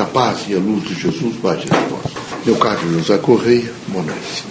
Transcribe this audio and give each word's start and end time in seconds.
Que 0.00 0.04
a 0.04 0.08
paz 0.08 0.46
e 0.48 0.54
a 0.54 0.58
luz 0.58 0.88
de 0.88 0.94
Jesus 0.94 1.36
baixe 1.42 1.66
a 1.70 1.78
nós. 1.90 2.12
Meu 2.46 2.56
caro 2.56 2.80
José 2.90 3.18
Correia, 3.18 3.70
Monense. 3.88 4.44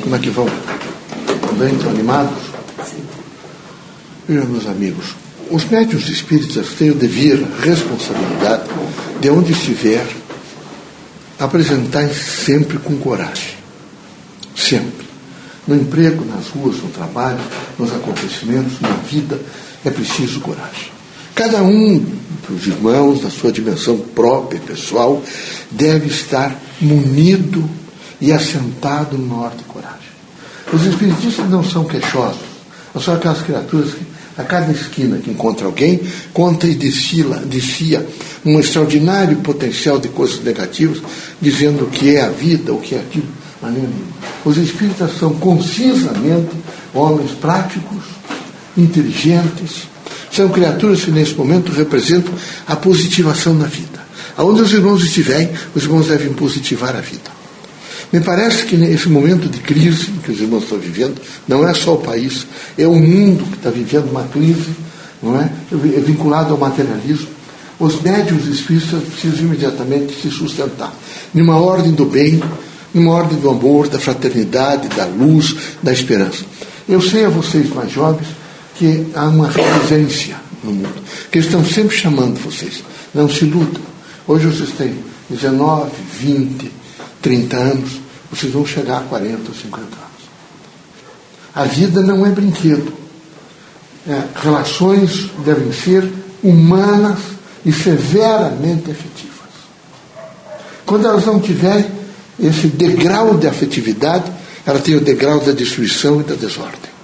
Como 0.00 0.16
é 0.16 0.18
que 0.18 0.30
vão? 0.30 0.46
Estão 0.46 1.54
bem? 1.58 1.74
Estão 1.74 1.90
animados? 1.90 2.38
Sim. 2.82 3.04
Meus 4.26 4.66
amigos, 4.66 5.14
os 5.50 5.66
médios 5.66 6.08
espíritas 6.08 6.68
têm 6.70 6.90
o 6.90 6.94
dever, 6.94 7.44
a 7.44 7.66
responsabilidade, 7.66 8.70
de 9.20 9.28
onde 9.28 9.52
estiver, 9.52 10.06
apresentar 11.38 12.08
sempre 12.08 12.78
com 12.78 12.96
coragem. 12.96 13.56
Sempre. 14.56 15.06
No 15.68 15.76
emprego, 15.76 16.24
nas 16.24 16.48
ruas, 16.48 16.76
no 16.78 16.88
trabalho, 16.88 17.40
nos 17.78 17.92
acontecimentos, 17.92 18.80
na 18.80 18.88
vida, 18.88 19.38
é 19.84 19.90
preciso 19.90 20.40
coragem. 20.40 20.95
Cada 21.36 21.62
um 21.62 22.02
dos 22.48 22.66
irmãos, 22.66 23.22
na 23.22 23.28
sua 23.28 23.52
dimensão 23.52 23.98
própria, 23.98 24.58
pessoal, 24.58 25.22
deve 25.70 26.08
estar 26.08 26.58
munido 26.80 27.68
e 28.18 28.32
assentado 28.32 29.18
no 29.18 29.36
norte 29.36 29.58
de 29.58 29.64
coragem. 29.64 30.08
Os 30.72 30.86
espiritistas 30.86 31.46
não 31.50 31.62
são 31.62 31.84
queixosos, 31.84 32.40
são 32.98 33.12
aquelas 33.12 33.42
criaturas 33.42 33.92
que, 33.92 34.06
a 34.38 34.44
cada 34.44 34.72
esquina 34.72 35.18
que 35.18 35.30
encontra 35.30 35.66
alguém, 35.66 36.00
conta 36.32 36.66
e 36.66 36.74
desfila, 36.74 37.36
desfia 37.44 38.06
um 38.42 38.58
extraordinário 38.58 39.36
potencial 39.36 39.98
de 39.98 40.08
coisas 40.08 40.42
negativas, 40.42 41.02
dizendo 41.38 41.84
o 41.84 41.90
que 41.90 42.16
é 42.16 42.22
a 42.22 42.30
vida, 42.30 42.72
o 42.72 42.80
que 42.80 42.94
é 42.94 42.98
aquilo. 42.98 43.28
Os 44.42 44.56
espíritas 44.56 45.18
são 45.18 45.34
concisamente 45.34 46.56
homens 46.94 47.32
práticos, 47.32 48.04
inteligentes, 48.74 49.82
são 50.36 50.48
criaturas 50.50 51.02
que 51.02 51.10
nesse 51.10 51.34
momento 51.34 51.72
representam 51.72 52.32
a 52.66 52.76
positivação 52.76 53.58
da 53.58 53.66
vida. 53.66 54.04
Aonde 54.36 54.60
os 54.60 54.72
irmãos 54.72 55.02
estiverem, 55.02 55.50
os 55.74 55.84
irmãos 55.84 56.08
devem 56.08 56.32
positivar 56.34 56.94
a 56.94 57.00
vida. 57.00 57.34
Me 58.12 58.20
parece 58.20 58.66
que 58.66 58.76
nesse 58.76 59.08
momento 59.08 59.48
de 59.48 59.58
crise 59.58 60.10
que 60.22 60.30
os 60.30 60.40
irmãos 60.40 60.64
estão 60.64 60.78
vivendo, 60.78 61.20
não 61.48 61.66
é 61.66 61.72
só 61.74 61.94
o 61.94 61.98
país, 62.02 62.46
é 62.76 62.86
o 62.86 62.94
mundo 62.94 63.44
que 63.44 63.56
está 63.56 63.70
vivendo 63.70 64.10
uma 64.10 64.24
crise, 64.24 64.68
não 65.22 65.40
é? 65.40 65.50
é 65.72 66.00
vinculado 66.00 66.52
ao 66.52 66.60
materialismo. 66.60 67.28
Os 67.78 68.00
médios 68.00 68.46
espíritas 68.46 69.02
precisam 69.02 69.46
imediatamente 69.46 70.14
se 70.20 70.30
sustentar 70.30 70.94
numa 71.34 71.56
ordem 71.56 71.92
do 71.92 72.04
bem, 72.04 72.40
numa 72.94 73.12
ordem 73.12 73.38
do 73.38 73.50
amor, 73.50 73.88
da 73.88 73.98
fraternidade, 73.98 74.88
da 74.88 75.04
luz, 75.06 75.56
da 75.82 75.92
esperança. 75.92 76.44
Eu 76.88 77.00
sei 77.00 77.24
a 77.24 77.28
vocês 77.28 77.68
mais 77.70 77.90
jovens 77.90 78.28
que 78.78 79.06
há 79.14 79.24
uma 79.24 79.48
resistência 79.48 80.36
no 80.62 80.72
mundo, 80.72 81.02
que 81.30 81.38
eles 81.38 81.46
estão 81.46 81.64
sempre 81.64 81.96
chamando 81.96 82.38
vocês. 82.40 82.82
Não 83.14 83.28
se 83.28 83.44
iludam. 83.44 83.82
Hoje 84.26 84.46
vocês 84.46 84.70
têm 84.72 84.98
19, 85.30 85.90
20, 86.18 86.72
30 87.22 87.56
anos, 87.56 87.90
vocês 88.30 88.52
vão 88.52 88.66
chegar 88.66 88.98
a 88.98 89.02
40 89.02 89.48
ou 89.48 89.54
50 89.54 89.82
anos. 89.82 89.96
A 91.54 91.64
vida 91.64 92.02
não 92.02 92.26
é 92.26 92.30
brinquedo. 92.30 92.92
É, 94.08 94.22
relações 94.36 95.30
devem 95.44 95.72
ser 95.72 96.08
humanas 96.42 97.18
e 97.64 97.72
severamente 97.72 98.90
afetivas. 98.90 99.36
Quando 100.84 101.08
elas 101.08 101.26
não 101.26 101.40
tiverem 101.40 101.86
esse 102.38 102.68
degrau 102.68 103.36
de 103.36 103.48
afetividade, 103.48 104.30
ela 104.64 104.78
tem 104.78 104.94
o 104.94 105.00
degrau 105.00 105.40
da 105.40 105.52
destruição 105.52 106.20
e 106.20 106.24
da 106.24 106.34
desordem. 106.34 106.95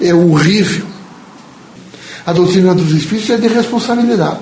É 0.00 0.14
horrível. 0.14 0.86
A 2.24 2.32
doutrina 2.32 2.74
dos 2.74 2.92
espíritos 2.92 3.30
é 3.30 3.36
de 3.36 3.48
responsabilidade. 3.48 4.40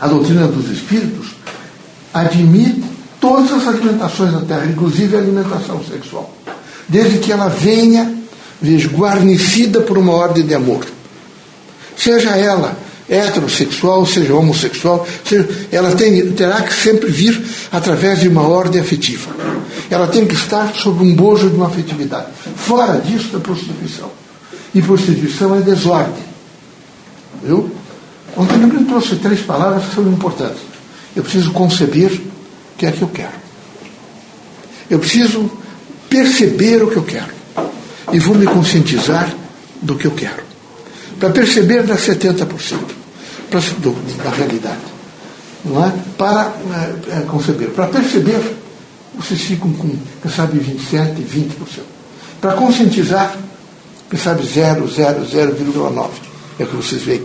A 0.00 0.08
doutrina 0.08 0.48
dos 0.48 0.70
espíritos 0.70 1.28
admite 2.12 2.82
todas 3.20 3.52
as 3.52 3.68
alimentações 3.68 4.32
da 4.32 4.40
terra, 4.40 4.66
inclusive 4.66 5.16
a 5.16 5.20
alimentação 5.20 5.82
sexual, 5.84 6.34
desde 6.88 7.18
que 7.18 7.30
ela 7.30 7.48
venha, 7.48 8.12
veja, 8.60 8.88
guarnecida 8.88 9.80
por 9.80 9.96
uma 9.96 10.12
ordem 10.12 10.44
de 10.44 10.54
amor. 10.54 10.84
Seja 11.96 12.30
ela 12.30 12.76
heterossexual, 13.12 14.06
seja 14.06 14.34
homossexual, 14.34 15.06
seja, 15.24 15.48
ela 15.70 15.94
tem, 15.94 16.32
terá 16.32 16.62
que 16.62 16.72
sempre 16.72 17.10
vir 17.10 17.40
através 17.70 18.20
de 18.20 18.28
uma 18.28 18.42
ordem 18.42 18.80
afetiva. 18.80 19.30
Ela 19.90 20.06
tem 20.06 20.26
que 20.26 20.34
estar 20.34 20.74
sob 20.74 21.04
um 21.04 21.14
bojo 21.14 21.50
de 21.50 21.56
uma 21.56 21.66
afetividade. 21.66 22.28
Fora 22.56 22.98
disso, 22.98 23.36
é 23.36 23.38
prostituição. 23.38 24.10
E 24.74 24.80
prostituição 24.80 25.54
é 25.56 25.60
desordem. 25.60 26.24
Viu? 27.42 27.70
Ontem 28.34 28.54
eu 28.62 28.84
trouxe 28.86 29.16
três 29.16 29.40
palavras 29.40 29.84
que 29.84 29.94
são 29.94 30.08
importantes. 30.08 30.62
Eu 31.14 31.22
preciso 31.22 31.52
conceber 31.52 32.10
o 32.10 32.78
que 32.78 32.86
é 32.86 32.92
que 32.92 33.02
eu 33.02 33.08
quero. 33.08 33.42
Eu 34.88 34.98
preciso 34.98 35.50
perceber 36.08 36.82
o 36.82 36.90
que 36.90 36.96
eu 36.96 37.02
quero. 37.02 37.32
E 38.10 38.18
vou 38.18 38.34
me 38.34 38.46
conscientizar 38.46 39.34
do 39.82 39.96
que 39.96 40.06
eu 40.06 40.12
quero. 40.12 40.42
Para 41.18 41.30
perceber 41.30 41.82
dá 41.82 41.96
70% 41.96 42.46
para, 42.46 43.01
do, 43.60 43.92
da 44.22 44.30
realidade. 44.30 44.80
Não 45.64 45.84
é? 45.84 45.92
Para 46.18 46.52
é, 47.10 47.20
conceber. 47.22 47.70
Para 47.70 47.86
perceber, 47.86 48.56
vocês 49.14 49.40
ficam 49.40 49.72
com, 49.72 49.88
quem 50.20 50.30
sabe, 50.30 50.58
27%, 50.58 51.16
20%. 51.16 51.48
Para 52.40 52.54
conscientizar, 52.54 53.36
quem 54.10 54.18
sabe, 54.18 54.42
0,0,0,9%. 54.42 56.08
É 56.58 56.64
o 56.64 56.66
que 56.66 56.76
vocês 56.76 57.02
veem. 57.02 57.22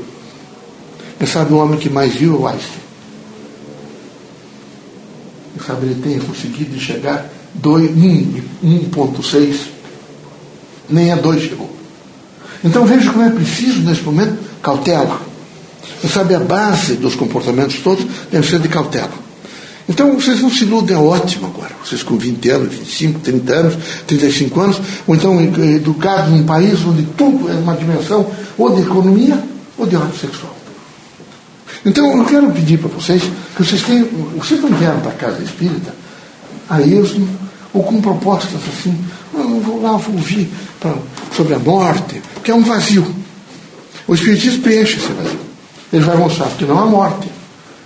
Quem 1.18 1.28
sabe 1.28 1.54
o 1.54 1.58
homem 1.58 1.80
que 1.80 1.90
mais 1.90 2.14
viu 2.14 2.36
é 2.36 2.38
o 2.38 2.48
Einstein. 2.48 2.82
Quem 5.54 5.66
sabe 5.66 5.86
ele 5.88 6.02
tenha 6.02 6.20
conseguido 6.20 6.80
chegar 6.80 7.30
1,6, 7.62 9.58
nem 10.90 11.12
a 11.12 11.16
2 11.16 11.42
chegou. 11.42 11.76
Então 12.64 12.86
veja 12.86 13.12
como 13.12 13.24
é 13.24 13.30
preciso, 13.30 13.82
nesse 13.82 14.02
momento, 14.04 14.38
cautela. 14.62 15.27
Você 16.02 16.08
sabe, 16.08 16.36
a 16.36 16.40
base 16.40 16.96
dos 16.96 17.16
comportamentos 17.16 17.80
todos 17.80 18.06
deve 18.32 18.48
ser 18.48 18.60
de 18.60 18.68
cautela. 18.68 19.28
Então 19.90 20.14
vocês 20.20 20.42
não 20.42 20.50
se 20.50 20.64
iludem, 20.64 20.96
é 20.96 21.00
ótimo 21.00 21.48
agora. 21.48 21.72
Vocês 21.84 22.04
com 22.04 22.18
20 22.18 22.50
anos, 22.50 22.74
25, 22.74 23.20
30 23.22 23.54
anos, 23.54 23.78
35 24.06 24.60
anos, 24.60 24.82
ou 25.08 25.16
então 25.16 25.42
educados 25.42 26.30
num 26.30 26.44
país 26.44 26.84
onde 26.86 27.04
tudo 27.18 27.50
é 27.50 27.54
uma 27.54 27.76
dimensão 27.76 28.30
ou 28.58 28.76
de 28.76 28.82
economia 28.82 29.42
ou 29.78 29.86
de 29.86 29.96
ordem 29.96 30.20
sexual. 30.20 30.56
Então 31.86 32.18
eu 32.18 32.26
quero 32.26 32.52
pedir 32.52 32.78
para 32.80 32.90
vocês 32.90 33.24
que 33.56 33.64
vocês 33.64 33.82
tenham. 33.82 34.06
Vocês 34.38 34.62
não 34.62 34.70
vieram 34.70 35.00
para 35.00 35.12
a 35.12 35.16
casa 35.16 35.42
espírita 35.42 35.94
a 36.70 36.82
esmo 36.82 37.28
ou 37.74 37.84
com 37.84 38.02
propostas 38.02 38.60
assim, 38.68 38.98
ah, 39.34 39.38
não 39.38 39.60
vou 39.62 39.82
lá, 39.82 39.96
vou 39.98 40.16
ouvir 40.16 40.50
pra, 40.80 40.94
sobre 41.36 41.54
a 41.54 41.60
morte, 41.60 42.22
porque 42.34 42.52
é 42.52 42.56
um 42.56 42.64
vazio. 42.64 43.06
O 44.08 44.16
Espiritismo 44.16 44.64
preenche 44.64 44.98
esse 44.98 45.12
vazio. 45.12 45.40
Ele 45.92 46.04
vai 46.04 46.18
mostrar 46.18 46.48
que 46.50 46.66
não 46.66 46.80
há 46.80 46.86
morte, 46.86 47.30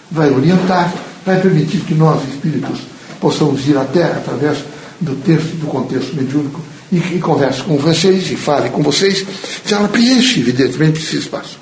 vai 0.10 0.30
orientar, 0.32 0.94
vai 1.26 1.40
permitir 1.40 1.82
que 1.82 1.94
nós, 1.94 2.22
espíritos, 2.28 2.80
possamos 3.20 3.68
ir 3.68 3.78
à 3.78 3.86
Terra 3.86 4.18
através 4.18 4.58
do 5.00 5.16
texto, 5.16 5.56
do 5.58 5.68
contexto 5.68 6.16
mediúnico 6.16 6.62
e, 6.92 6.98
e 6.98 7.20
converse 7.20 7.62
com 7.62 7.78
vocês 7.78 8.32
e 8.32 8.36
fale 8.36 8.70
com 8.70 8.82
vocês. 8.82 9.26
Então 9.66 9.80
ela 9.80 9.88
preenche, 9.88 10.40
evidentemente, 10.40 11.00
esse 11.00 11.18
espaço. 11.18 11.60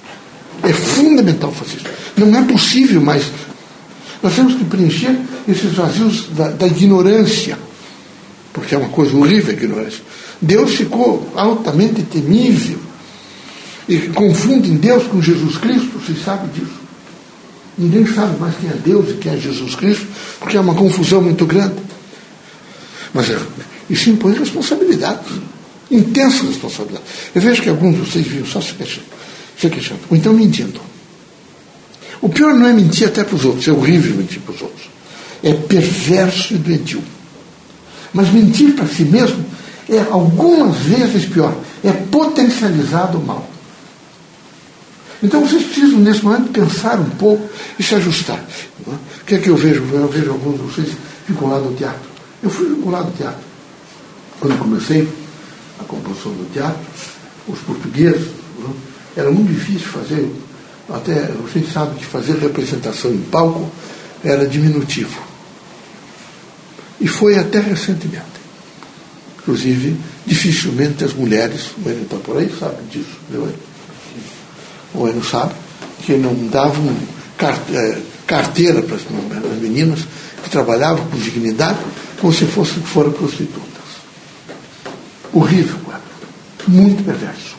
É 0.63 0.73
fundamental 0.73 1.51
fazer 1.51 1.77
isso. 1.77 1.85
Não 2.17 2.37
é 2.37 2.43
possível, 2.43 3.01
mas 3.01 3.23
nós 4.21 4.35
temos 4.35 4.55
que 4.55 4.65
preencher 4.65 5.17
esses 5.47 5.73
vazios 5.73 6.27
da, 6.31 6.49
da 6.49 6.67
ignorância, 6.67 7.57
porque 8.51 8.75
é 8.75 8.77
uma 8.77 8.89
coisa 8.89 9.15
horrível 9.15 9.51
a 9.51 9.53
ignorância. 9.53 10.01
Deus 10.41 10.75
ficou 10.75 11.31
altamente 11.35 12.01
temível 12.03 12.79
e 13.89 13.97
confundem 14.09 14.75
Deus 14.75 15.07
com 15.07 15.19
Jesus 15.19 15.57
Cristo, 15.57 15.99
vocês 15.99 16.23
sabem 16.23 16.47
disso. 16.51 16.79
Ninguém 17.75 18.05
sabe 18.05 18.39
mais 18.39 18.55
quem 18.55 18.69
é 18.69 18.73
Deus 18.73 19.09
e 19.09 19.13
quem 19.13 19.33
é 19.33 19.37
Jesus 19.37 19.73
Cristo, 19.73 20.05
porque 20.39 20.55
é 20.55 20.59
uma 20.59 20.75
confusão 20.75 21.23
muito 21.23 21.43
grande. 21.47 21.81
Mas 23.11 23.31
é, 23.31 23.39
isso 23.89 24.11
impõe 24.11 24.35
responsabilidade, 24.35 25.25
intensa 25.89 26.43
responsabilidade. 26.43 27.03
Eu 27.33 27.41
vejo 27.41 27.63
que 27.63 27.69
alguns 27.69 27.95
de 27.95 28.01
vocês 28.01 28.27
viram 28.27 28.45
só 28.45 28.61
se 28.61 28.73
queixando, 28.73 29.07
se 29.57 29.67
queixando, 29.69 30.01
ou 30.07 30.15
então 30.15 30.33
mentindo. 30.33 30.79
O 32.21 32.29
pior 32.29 32.53
não 32.53 32.67
é 32.67 32.73
mentir 32.73 33.07
até 33.07 33.23
para 33.23 33.35
os 33.35 33.43
outros, 33.43 33.67
é 33.67 33.71
horrível 33.71 34.17
mentir 34.17 34.39
para 34.41 34.53
os 34.53 34.61
outros. 34.61 34.87
É 35.41 35.51
perverso 35.53 36.53
e 36.53 36.57
doentio. 36.57 37.01
Mas 38.13 38.31
mentir 38.31 38.75
para 38.75 38.85
si 38.85 39.03
mesmo 39.03 39.43
é 39.89 39.99
algumas 40.11 40.77
vezes 40.77 41.25
pior, 41.25 41.55
é 41.83 41.91
potencializado 41.91 43.17
o 43.17 43.25
mal. 43.25 43.49
Então 45.21 45.45
vocês 45.45 45.63
precisam, 45.63 45.99
nesse 45.99 46.23
momento, 46.23 46.51
pensar 46.51 46.99
um 46.99 47.09
pouco 47.11 47.49
e 47.77 47.83
se 47.83 47.95
ajustar. 47.95 48.43
O 48.87 49.25
que 49.25 49.35
é 49.35 49.39
que 49.39 49.49
eu 49.49 49.57
vejo? 49.57 49.83
Eu 49.91 50.07
vejo 50.07 50.31
alguns 50.31 50.55
de 50.55 50.61
vocês 50.61 50.97
vinculados 51.27 51.67
ao 51.67 51.73
teatro. 51.73 52.09
Eu 52.41 52.49
fui 52.49 52.69
vinculado 52.69 53.07
ao 53.07 53.11
teatro. 53.11 53.41
Quando 54.39 54.57
comecei 54.57 55.07
a 55.79 55.83
composição 55.83 56.31
do 56.31 56.51
teatro, 56.53 56.79
os 57.47 57.59
portugueses, 57.59 58.27
era 59.15 59.29
muito 59.31 59.51
difícil 59.51 59.87
fazer 59.87 60.31
Até 60.89 61.27
vocês 61.43 61.71
sabem 61.71 61.95
que 61.95 62.05
fazer 62.05 62.37
representação 62.37 63.11
em 63.11 63.19
palco 63.19 63.69
era 64.23 64.47
diminutivo. 64.47 65.21
E 66.99 67.07
foi 67.07 67.37
até 67.37 67.59
recentemente. 67.59 68.25
Inclusive, 69.37 69.95
dificilmente 70.25 71.03
as 71.03 71.13
mulheres, 71.13 71.71
o 71.83 71.89
Enio 71.89 72.03
está 72.03 72.17
por 72.17 72.37
aí, 72.37 72.51
sabe 72.59 72.81
disso, 72.91 73.19
viu? 73.29 73.47
O 74.93 75.07
Enio 75.07 75.23
sabe, 75.23 75.53
que 76.03 76.13
não 76.13 76.33
davam 76.47 76.95
eh, 77.41 77.97
carteira 78.25 78.81
para 78.81 78.95
as 78.95 79.03
meninas 79.61 79.99
que 80.43 80.49
trabalhavam 80.49 81.05
com 81.07 81.17
dignidade, 81.17 81.79
como 82.19 82.33
se 82.33 82.45
fossem 82.45 82.81
fora 82.83 83.09
prostitutas. 83.09 83.69
Horrível. 85.33 85.77
Muito 86.67 87.03
perverso. 87.03 87.55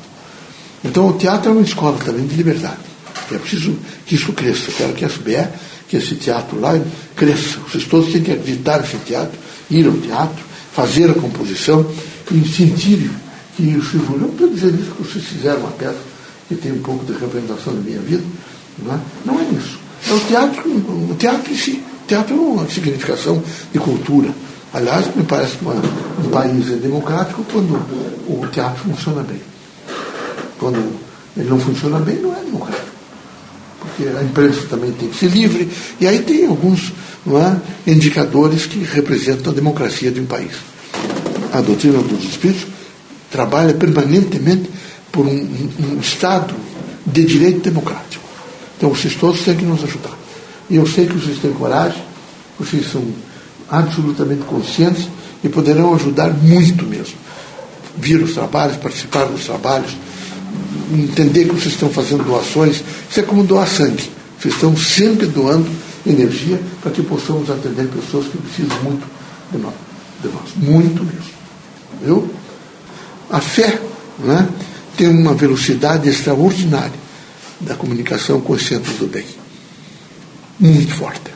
Então 0.85 1.09
o 1.09 1.13
teatro 1.15 1.51
é 1.51 1.53
uma 1.53 1.63
escola 1.63 1.99
também 1.99 2.27
de 2.27 2.37
liberdade. 2.37 2.79
É 3.33 3.39
preciso 3.39 3.77
que 4.07 4.15
isso 4.15 4.33
cresça. 4.33 4.71
Quero 4.77 4.93
que 4.93 5.05
a 5.05 5.09
SBE, 5.09 5.49
que 5.89 5.97
esse 5.97 6.15
teatro 6.17 6.61
lá 6.61 6.81
cresça. 7.17 7.59
Vocês 7.61 7.85
todos 7.85 8.13
têm 8.13 8.23
que 8.23 8.33
acreditar 8.33 8.81
nesse 8.81 8.97
teatro, 8.99 9.39
ir 9.71 9.87
ao 9.87 9.93
teatro, 9.95 10.45
fazer 10.73 11.11
a 11.11 11.15
composição 11.15 11.85
e 12.31 12.47
sentir 12.49 13.11
que 13.57 13.77
o 13.77 13.85
Silvio, 13.85 14.19
não 14.19 14.29
estou 14.29 14.49
dizendo 14.49 14.81
isso 14.81 14.93
que 14.93 15.03
vocês 15.03 15.25
fizeram 15.25 15.61
uma 15.61 15.71
peça 15.73 16.10
que 16.51 16.57
tem 16.57 16.73
um 16.73 16.83
pouco 16.83 17.05
de 17.05 17.13
representação 17.13 17.73
da 17.73 17.81
minha 17.81 18.01
vida, 18.01 18.25
não 18.83 18.93
é, 18.93 18.99
não 19.25 19.39
é 19.39 19.45
isso. 19.57 19.79
É 20.09 20.13
o 20.13 20.21
teatro, 20.21 20.69
o 20.69 21.15
teatro 21.17 21.53
em 21.53 21.57
si. 21.57 21.83
O 22.03 22.07
teatro 22.09 22.35
é 22.35 22.39
uma 22.41 22.69
significação 22.69 23.41
de 23.73 23.79
cultura. 23.79 24.31
Aliás, 24.75 25.15
me 25.15 25.23
parece 25.23 25.57
que 25.59 25.65
um 25.65 26.31
país 26.31 26.69
é 26.73 26.75
democrático 26.75 27.45
quando 27.53 27.75
o 28.27 28.45
teatro 28.49 28.83
funciona 28.83 29.23
bem. 29.23 29.41
Quando 30.59 30.93
ele 31.37 31.49
não 31.49 31.61
funciona 31.61 32.01
bem, 32.01 32.17
não 32.17 32.33
é 32.33 32.41
democrático. 32.41 32.91
Porque 33.79 34.09
a 34.09 34.23
imprensa 34.25 34.63
também 34.69 34.91
tem 34.91 35.09
que 35.09 35.19
ser 35.19 35.29
livre, 35.29 35.71
e 36.01 36.07
aí 36.09 36.19
tem 36.23 36.47
alguns 36.47 36.93
é, 37.29 37.93
indicadores 37.93 38.67
que 38.67 38.81
representam 38.81 39.53
a 39.53 39.55
democracia 39.55 40.11
de 40.11 40.21
um 40.21 40.27
país. 40.27 40.53
A 41.53 41.61
doutrina 41.61 41.99
dos 42.03 42.25
espíritos 42.25 42.67
trabalha 43.31 43.73
permanentemente 43.73 44.69
por 45.11 45.27
um, 45.27 45.31
um, 45.31 46.01
Estado 46.01 46.55
de 47.07 47.25
direito 47.25 47.61
democrático. 47.61 48.25
Então 48.77 48.91
vocês 48.91 49.15
todos 49.15 49.41
têm 49.41 49.57
que 49.57 49.65
nos 49.65 49.83
ajudar. 49.85 50.17
E 50.69 50.77
eu 50.77 50.87
sei 50.87 51.07
que 51.07 51.15
vocês 51.15 51.39
têm 51.39 51.53
coragem, 51.53 52.03
vocês 52.59 52.91
são 52.91 53.05
absolutamente 53.69 54.43
conscientes 54.43 55.09
e 55.43 55.49
poderão 55.49 55.95
ajudar 55.95 56.31
muito 56.31 56.85
mesmo. 56.85 57.17
Vir 57.97 58.23
os 58.23 58.35
trabalhos, 58.35 58.77
participar 58.77 59.25
dos 59.27 59.45
trabalhos, 59.45 59.97
entender 60.93 61.47
que 61.47 61.55
vocês 61.55 61.75
estão 61.75 61.91
fazendo 61.91 62.25
doações. 62.25 62.83
Isso 63.11 63.21
é 63.21 63.23
como 63.23 63.45
doar 63.45 63.67
sangue. 63.67 64.11
Vocês 64.39 64.55
estão 64.55 64.77
sempre 64.77 65.27
doando 65.27 65.69
energia 66.07 66.61
para 66.81 66.91
que 66.93 67.03
possamos 67.03 67.51
atender 67.51 67.89
pessoas 67.89 68.27
que 68.27 68.39
precisam 68.39 68.83
muito 68.83 69.07
de 69.53 69.59
nós. 69.59 69.75
De 70.23 70.29
nós. 70.29 70.51
Muito 70.57 71.05
mesmo. 71.05 71.31
Viu? 72.03 72.31
A 73.31 73.41
fé 73.41 73.81
né, 74.19 74.49
tem 75.01 75.09
uma 75.09 75.33
velocidade 75.33 76.11
extraordinária 76.11 76.93
da 77.59 77.75
comunicação 77.75 78.39
com 78.43 78.53
os 78.53 78.67
centros 78.67 78.99
do 78.99 79.07
bem. 79.07 79.25
Muito 80.59 80.93
forte. 80.93 81.31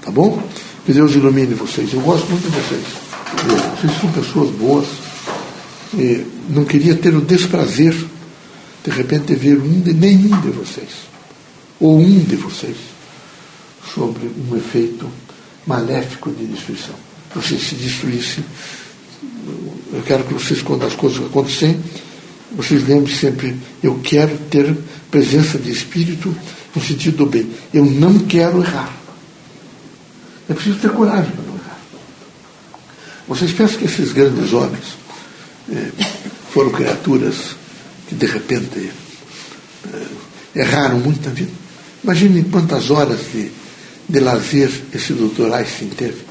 Tá 0.00 0.10
bom? 0.10 0.42
Que 0.86 0.94
Deus 0.94 1.12
ilumine 1.12 1.52
vocês. 1.52 1.92
Eu 1.92 2.00
gosto 2.00 2.26
muito 2.30 2.44
de 2.44 2.56
vocês. 2.56 2.82
Vocês 3.78 4.00
são 4.00 4.10
pessoas 4.10 4.50
boas. 4.52 4.86
E 5.92 6.24
não 6.48 6.64
queria 6.64 6.94
ter 6.94 7.14
o 7.14 7.20
desprazer, 7.20 7.94
de 8.82 8.90
repente, 8.90 9.34
ver 9.34 9.58
um 9.58 9.78
de 9.78 9.92
nenhum 9.92 10.40
de 10.40 10.48
vocês, 10.48 10.88
ou 11.78 11.98
um 11.98 12.20
de 12.20 12.36
vocês, 12.36 12.76
sobre 13.94 14.30
um 14.50 14.56
efeito 14.56 15.06
maléfico 15.66 16.30
de 16.30 16.46
destruição. 16.46 16.94
Vocês 17.34 17.60
se 17.60 17.74
destruíssem. 17.74 18.44
Eu 19.92 20.02
quero 20.02 20.24
que 20.24 20.34
vocês, 20.34 20.60
quando 20.60 20.84
as 20.84 20.94
coisas 20.94 21.24
acontecerem, 21.24 21.82
vocês 22.52 22.86
lembrem 22.86 23.14
sempre, 23.14 23.56
eu 23.82 23.98
quero 24.02 24.36
ter 24.50 24.76
presença 25.10 25.58
de 25.58 25.70
espírito 25.70 26.34
no 26.74 26.82
sentido 26.82 27.18
do 27.18 27.26
bem. 27.26 27.50
Eu 27.72 27.84
não 27.84 28.18
quero 28.20 28.62
errar. 28.62 28.94
É 30.48 30.54
preciso 30.54 30.78
ter 30.78 30.90
coragem 30.90 31.30
para 31.30 31.44
não 31.44 31.54
errar. 31.54 31.78
Vocês 33.26 33.52
pensam 33.52 33.78
que 33.78 33.84
esses 33.84 34.12
grandes 34.12 34.52
homens 34.52 34.96
é, 35.70 35.90
foram 36.52 36.70
criaturas 36.70 37.56
que 38.08 38.14
de 38.14 38.26
repente 38.26 38.90
é, 39.92 40.60
erraram 40.60 40.98
muito 40.98 41.26
na 41.28 41.34
vida? 41.34 41.52
Imaginem 42.02 42.44
quantas 42.44 42.90
horas 42.90 43.20
de, 43.32 43.50
de 44.08 44.20
lazer 44.20 44.70
esse 44.94 45.12
doutor 45.12 45.52
Einstein 45.52 45.90
teve. 45.90 46.27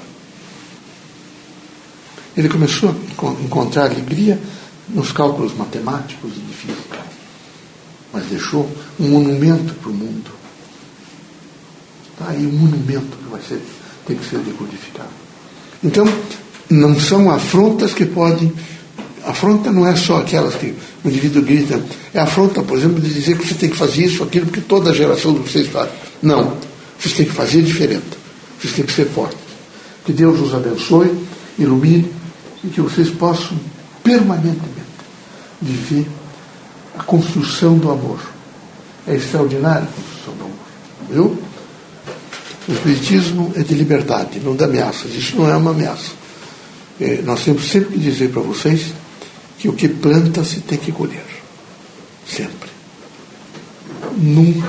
Ele 2.37 2.47
começou 2.47 2.89
a 2.89 3.43
encontrar 3.43 3.85
alegria 3.85 4.39
nos 4.89 5.11
cálculos 5.11 5.57
matemáticos 5.57 6.31
e 6.37 6.39
de 6.39 6.53
física, 6.53 6.99
mas 8.13 8.25
deixou 8.27 8.69
um 8.99 9.09
monumento 9.09 9.73
para 9.73 9.89
o 9.89 9.93
mundo. 9.93 10.31
Está 12.13 12.31
aí 12.31 12.45
um 12.45 12.51
monumento 12.51 13.17
que 13.17 13.29
vai 13.29 13.41
ser 13.41 13.59
tem 14.07 14.15
que 14.15 14.25
ser 14.25 14.39
decodificado. 14.39 15.09
Então, 15.83 16.07
não 16.69 16.99
são 16.99 17.29
afrontas 17.29 17.93
que 17.93 18.05
podem. 18.05 18.51
Afronta 19.25 19.69
não 19.69 19.85
é 19.85 19.95
só 19.95 20.19
aquelas 20.19 20.55
que 20.55 20.73
o 21.03 21.09
indivíduo 21.09 21.41
grita, 21.41 21.83
é 22.13 22.19
afronta, 22.19 22.63
por 22.63 22.77
exemplo, 22.77 23.01
de 23.01 23.13
dizer 23.13 23.37
que 23.37 23.45
você 23.45 23.55
tem 23.55 23.69
que 23.69 23.75
fazer 23.75 24.05
isso, 24.05 24.23
aquilo, 24.23 24.45
porque 24.45 24.61
toda 24.61 24.91
a 24.91 24.93
geração 24.93 25.33
de 25.33 25.39
vocês 25.39 25.67
faz. 25.67 25.89
Não. 26.21 26.57
Vocês 26.97 27.13
têm 27.15 27.25
que 27.25 27.33
fazer 27.33 27.61
diferente. 27.61 28.17
Vocês 28.59 28.73
têm 28.73 28.85
que 28.85 28.93
ser 28.93 29.05
fortes. 29.07 29.37
Que 30.05 30.13
Deus 30.13 30.39
os 30.39 30.53
abençoe, 30.53 31.11
ilumine 31.59 32.09
e 32.63 32.67
que 32.69 32.81
vocês 32.81 33.09
possam 33.09 33.57
permanentemente 34.03 34.87
viver 35.61 36.07
a 36.97 37.03
construção 37.03 37.77
do 37.77 37.91
amor. 37.91 38.19
É 39.05 39.15
extraordinária 39.15 39.83
a 39.83 40.01
construção 40.01 40.33
do 40.35 40.43
amor. 40.43 40.57
Viu? 41.09 41.43
O 42.67 42.73
Espiritismo 42.73 43.53
é 43.55 43.63
de 43.63 43.73
liberdade, 43.73 44.39
não 44.39 44.55
de 44.55 44.63
ameaças. 44.63 45.13
Isso 45.13 45.35
não 45.37 45.49
é 45.49 45.55
uma 45.55 45.71
ameaça. 45.71 46.11
É, 46.99 47.21
nós 47.21 47.43
temos 47.43 47.69
sempre 47.69 47.93
que 47.93 47.99
dizer 47.99 48.29
para 48.29 48.41
vocês 48.41 48.93
que 49.57 49.69
o 49.69 49.73
que 49.73 49.87
planta 49.87 50.43
se 50.43 50.59
tem 50.61 50.77
que 50.77 50.91
colher. 50.91 51.25
Sempre. 52.27 52.69
Nunca 54.17 54.67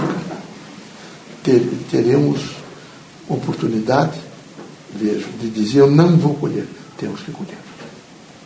ter, 1.43 1.67
teremos 1.91 2.41
oportunidade 3.29 4.19
vejo, 4.95 5.27
de 5.41 5.51
dizer 5.51 5.81
eu 5.81 5.91
não 5.91 6.17
vou 6.17 6.35
colher. 6.35 6.67
Temos 6.97 7.21
que 7.21 7.31
colher. 7.31 7.68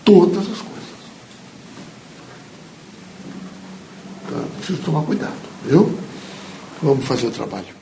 Todas 0.04 0.38
as 0.38 0.58
coisas. 0.58 0.72
Então, 4.26 4.44
preciso 4.58 4.82
tomar 4.82 5.02
cuidado, 5.02 5.34
viu? 5.64 5.98
Vamos 6.82 7.04
fazer 7.04 7.26
o 7.26 7.30
trabalho. 7.30 7.81